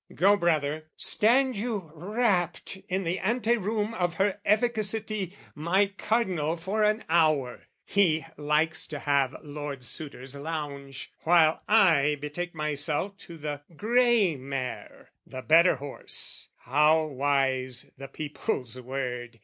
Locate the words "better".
15.43-15.75